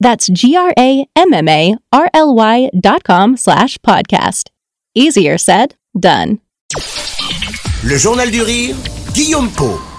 [0.00, 4.50] That's G-R-A-M-M-A-R-L-Y dot com slash podcast.
[4.94, 6.40] Easier said, done.
[7.84, 8.74] Le Journal du Rire,
[9.14, 9.95] Guillaume Po.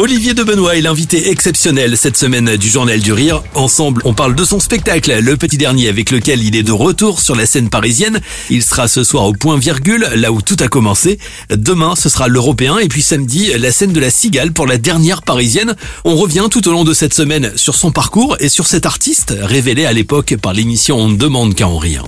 [0.00, 3.42] Olivier de Benoît est l'invité exceptionnel cette semaine du Journal du Rire.
[3.52, 7.20] Ensemble, on parle de son spectacle, Le Petit Dernier, avec lequel il est de retour
[7.20, 8.22] sur la scène parisienne.
[8.48, 11.18] Il sera ce soir au point virgule, là où tout a commencé.
[11.50, 15.20] Demain, ce sera l'Européen, et puis samedi, la scène de la Cigale pour la dernière
[15.20, 15.76] parisienne.
[16.04, 19.34] On revient tout au long de cette semaine sur son parcours et sur cet artiste,
[19.38, 22.06] révélé à l'époque par l'émission On ne demande qu'à en rire.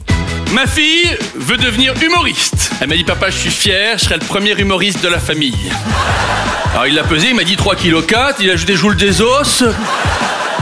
[0.54, 2.72] Ma fille veut devenir humoriste.
[2.80, 5.54] Elle m'a dit papa je suis fier, je serai le premier humoriste de la famille.
[6.72, 9.20] Alors il l'a pesé, il m'a dit 3 kg 4, il a ajouté joule des
[9.20, 9.64] os.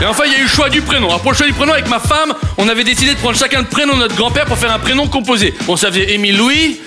[0.01, 1.07] Et enfin il y a eu le choix du prénom.
[1.07, 3.59] Alors pour le choix du prénom avec ma femme, on avait décidé de prendre chacun
[3.59, 5.53] le prénom de notre grand-père pour faire un prénom composé.
[5.67, 6.81] Bon ça faisait Émile Louis.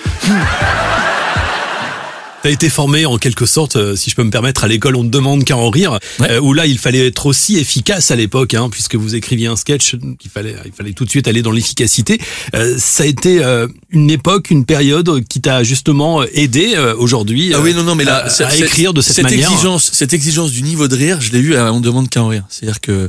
[2.45, 5.05] T'as été formé en quelque sorte, euh, si je peux me permettre, à l'école On
[5.05, 8.53] ne demande qu'à en rire, euh, où là il fallait être aussi efficace à l'époque,
[8.53, 11.53] hein, puisque vous écriviez un sketch, il fallait, il fallait tout de suite aller dans
[11.53, 12.21] l'efficacité.
[12.55, 17.63] Euh, ça a été euh, une époque, une période qui t'a justement aidé aujourd'hui Ah
[17.63, 19.51] oui, non, non, mais là, à, écrire de cette, cette manière.
[19.51, 22.29] exigence, cette exigence du niveau de rire, je l'ai eu à On demande qu'à en
[22.29, 22.45] rire.
[22.51, 23.09] C'est-à-dire que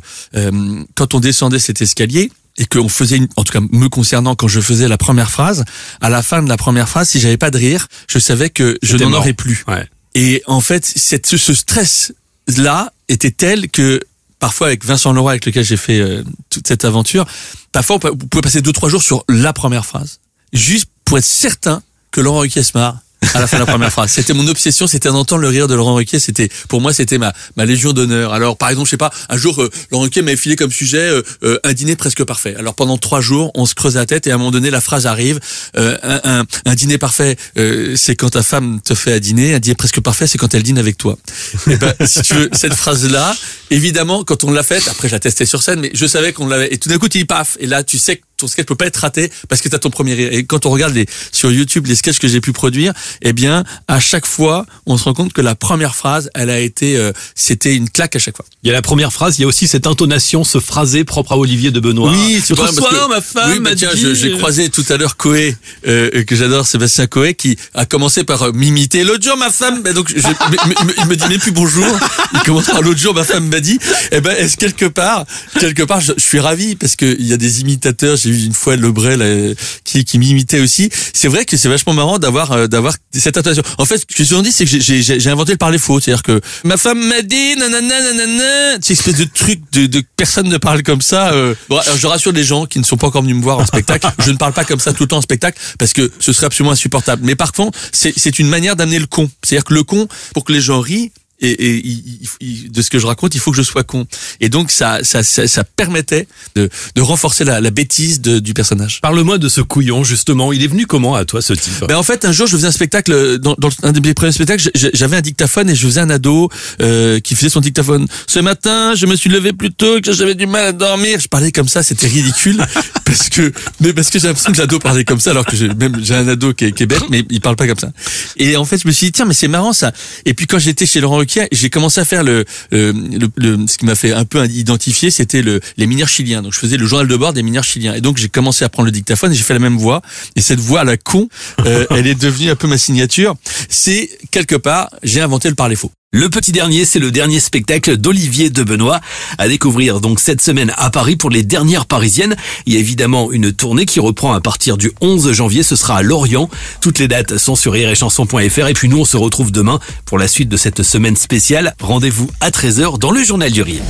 [0.96, 4.48] quand on descendait cet escalier et qu'on faisait, une, en tout cas me concernant, quand
[4.48, 5.66] je faisais la première phrase,
[6.02, 8.78] à la fin de la première phrase, si j'avais pas de rire, je savais que
[8.82, 9.64] je n'en aurais plus.
[9.68, 9.88] Ouais.
[10.14, 14.00] Et en fait, cette, ce, stress-là était tel que
[14.40, 17.26] parfois avec Vincent Leroy avec lequel j'ai fait euh, toute cette aventure,
[17.72, 20.20] parfois vous pouvez passer deux trois jours sur la première phrase,
[20.54, 23.00] juste pour être certain que Laurent Ruquier se marre
[23.34, 24.12] à la fin de la première phrase.
[24.12, 26.20] C'était mon obsession, c'était d'entendre le rire de Laurent Ruquier.
[26.20, 28.34] C'était pour moi, c'était ma ma légion d'honneur.
[28.34, 30.98] Alors par exemple, je sais pas, un jour euh, Laurent Ruquier m'avait filé comme sujet
[31.00, 32.56] euh, euh, un dîner presque parfait.
[32.58, 34.82] Alors pendant trois jours, on se creuse la tête et à un moment donné, la
[34.82, 35.40] phrase arrive.
[35.78, 39.56] euh, un, un, un dîner parfait, euh, c'est quand ta femme te fait à dîner.
[39.56, 41.18] Un dîner presque parfait, c'est quand elle dîne avec toi.
[41.70, 43.36] Et ben, si tu veux, cette phrase-là,
[43.72, 46.48] évidemment, quand on l'a faite, après je la testais sur scène, mais je savais qu'on
[46.48, 46.74] l'avait.
[46.74, 47.58] Et tout d'un coup, tu dis paf.
[47.60, 49.80] Et là, tu sais que ton sketch peut pas être raté parce que tu as
[49.80, 50.30] ton premier rire.
[50.32, 53.64] Et quand on regarde les, sur YouTube les sketchs que j'ai pu produire, eh bien,
[53.88, 57.12] à chaque fois, on se rend compte que la première phrase, elle a été, euh,
[57.36, 58.46] c'était une claque à chaque fois.
[58.64, 61.32] Il y a la première phrase, il y a aussi cette intonation, ce phrasé propre
[61.34, 62.12] à Olivier de Benoît.
[62.42, 64.98] c'est L'autre vrai, soir, que- ma femme oui, bah tiens, dit- j'ai croisé tout à
[64.98, 65.56] l'heure Coé,
[65.88, 69.04] euh, que j'adore, Sébastien Coé, qui a commencé par euh, m'imiter.
[69.04, 71.52] L'autre jour, ma femme, bah, donc, je, mais- mais- mais- il me dit même plus
[71.52, 71.86] bonjour.
[72.34, 73.80] Il commence par l'autre jour, ma femme m'a dit.
[74.12, 75.26] Eh ben, est-ce quelque part,
[75.60, 78.18] quelque part, je, je suis ravi parce que il y a des imitateurs.
[78.26, 79.54] J'ai vu une fois Lebray là, euh,
[79.84, 80.90] qui, qui m'imitait aussi.
[81.14, 83.62] C'est vrai que c'est vachement marrant d'avoir, euh, d'avoir cette intonation.
[83.78, 85.78] En fait, ce que je suis rendu, c'est que j'ai- j'ai j'ai inventé le parler
[85.78, 86.00] faux.
[86.00, 90.50] C'est-à-dire que ma femme m'a dit, nanana, nanana, c'est espèce de truc de, de personne
[90.50, 91.34] ne parle comme ça.
[91.34, 91.54] euh.
[91.70, 93.66] Bon, alors, je rassure les gens qui ne sont pas encore venus me voir en
[93.66, 94.08] spectacle.
[94.26, 96.48] je ne parle pas comme ça tout le temps en spectacle parce que ce serait
[96.48, 97.22] absolument insupportable.
[97.26, 99.30] Mais par contre, c'est c'est une manière d'amener le con.
[99.44, 102.90] C'est-à-dire que le con, pour que les gens rient, et, et il- il- de ce
[102.90, 104.06] que je raconte, il faut que je sois con.
[104.42, 108.54] Et donc ça, ça, ça, ça permettait de, de renforcer la, la bêtise de- du
[108.54, 109.02] personnage.
[109.02, 110.54] Parle-moi de ce couillon, justement.
[110.54, 112.68] Il est venu comment à toi, ce type Ben en fait, un jour, je faisais
[112.68, 114.70] un spectacle dans, dans un de mes premiers spectacles.
[114.94, 116.50] J'avais un dictaphone et je faisais un ado
[116.82, 118.08] euh, qui faisait son dictaphone.
[118.28, 121.20] Ce matin, je me suis levé plus tôt que j'avais du mal à dormir.
[121.20, 122.58] Je parlais comme ça, c'était ridicule
[123.06, 125.68] parce que mais parce que j'ai l'impression que l'ado parlait comme ça alors que j'ai
[125.70, 127.92] même j'ai un ado qui est, qui est bête mais il parle pas comme ça.
[128.38, 129.92] Et en fait, je me suis dit tiens, mais c'est marrant ça.
[130.26, 133.78] Et puis quand j'étais chez Laurent J'ai commencé à faire le, le, le- le- ce
[133.78, 136.42] qui m'a fait un peu identifier, c'était le les mineurs chiliens.
[136.42, 137.94] Donc je faisais le journal de bord des mineurs chiliens.
[137.96, 140.02] Et donc j'ai commencé à prendre le dictaphone et j'ai fait la même voix.
[140.36, 141.28] Et cette voix à la con,
[141.66, 143.36] euh, elle est devenue un peu ma signature.
[143.70, 145.92] C'est quelque part, j'ai inventé le parler faux.
[146.16, 149.02] Le petit dernier, c'est le dernier spectacle d'Olivier de Benoît
[149.38, 152.38] à découvrir donc cette semaine à Paris pour les dernières parisiennes.
[152.66, 155.62] Il y a évidemment une tournée qui reprend à partir du 11 janvier.
[155.62, 156.50] Ce sera à Lorient.
[156.80, 160.30] Toutes les dates sont sur rirechanson.fr et puis nous on se retrouve demain pour la
[160.30, 161.76] suite de cette semaine spéciale.
[161.82, 163.82] Rendez-vous à 13h dans le journal du rire.